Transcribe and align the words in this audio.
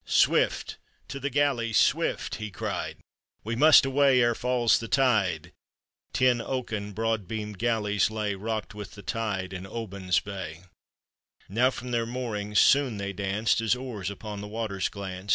"Swift, 0.07 0.77
to 1.07 1.19
the 1.19 1.29
galleys, 1.29 1.77
swift!" 1.77 2.33
he 2.37 2.49
cried," 2.49 2.97
We 3.43 3.55
must 3.55 3.85
away 3.85 4.19
ere 4.19 4.33
falls 4.33 4.79
the 4.79 4.87
tide." 4.87 5.51
Ten 6.11 6.41
oaken, 6.41 6.91
broad 6.91 7.27
beamed 7.27 7.59
galleys 7.59 8.09
lay, 8.09 8.33
Hocked 8.33 8.73
with 8.73 8.93
the 8.95 9.03
tide, 9.03 9.53
in 9.53 9.67
Oban's 9.67 10.19
bay, 10.19 10.61
Now 11.47 11.69
from 11.69 11.91
their 11.91 12.07
moorings 12.07 12.57
soon 12.57 12.97
they 12.97 13.13
danced, 13.13 13.61
As 13.61 13.75
oars 13.75 14.09
upon 14.09 14.41
the 14.41 14.47
waters 14.47 14.89
glanced. 14.89 15.29